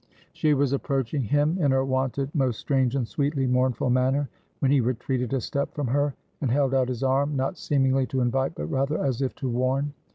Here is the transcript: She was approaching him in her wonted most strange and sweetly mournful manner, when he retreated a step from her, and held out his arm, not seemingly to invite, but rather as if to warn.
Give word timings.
She 0.33 0.55
was 0.55 0.73
approaching 0.73 1.21
him 1.21 1.59
in 1.59 1.69
her 1.69 1.85
wonted 1.85 2.33
most 2.33 2.57
strange 2.59 2.95
and 2.95 3.07
sweetly 3.07 3.45
mournful 3.45 3.91
manner, 3.91 4.29
when 4.57 4.71
he 4.71 4.81
retreated 4.81 5.31
a 5.31 5.39
step 5.39 5.75
from 5.75 5.85
her, 5.85 6.15
and 6.41 6.49
held 6.49 6.73
out 6.73 6.89
his 6.89 7.03
arm, 7.03 7.35
not 7.35 7.55
seemingly 7.59 8.07
to 8.07 8.21
invite, 8.21 8.55
but 8.55 8.65
rather 8.65 8.97
as 8.97 9.21
if 9.21 9.35
to 9.35 9.47
warn. 9.47 9.93